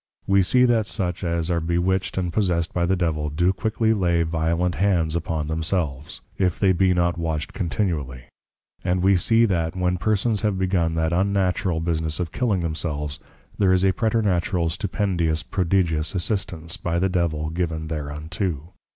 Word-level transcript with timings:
We 0.25 0.41
see 0.41 0.65
that 0.65 0.87
such 0.87 1.23
as 1.23 1.51
are 1.51 1.59
Bewitched 1.59 2.17
and 2.17 2.33
Possessed 2.33 2.73
by 2.73 2.87
the 2.87 2.95
Devil, 2.95 3.29
do 3.29 3.53
quickly 3.53 3.93
lay 3.93 4.23
violent 4.23 4.73
hands 4.73 5.15
upon 5.15 5.45
themselves, 5.45 6.21
if 6.39 6.57
they 6.59 6.71
be 6.71 6.91
not 6.91 7.19
watched 7.19 7.53
continually, 7.53 8.23
and 8.83 9.03
we 9.03 9.15
see 9.15 9.45
that 9.45 9.75
when 9.75 9.99
persons 9.99 10.41
have 10.41 10.57
begun 10.57 10.95
that 10.95 11.13
Unnatural 11.13 11.81
business 11.81 12.19
of 12.19 12.31
killing 12.31 12.61
themselves, 12.61 13.19
there 13.59 13.71
is 13.73 13.83
a 13.85 13.91
Preternatural 13.93 14.69
Stupendious 14.71 15.43
Prodigious 15.43 16.15
Assistance, 16.15 16.77
by 16.77 16.97
the 16.97 17.07
Devil 17.07 17.51
given 17.51 17.85
thereunto. 17.87 18.73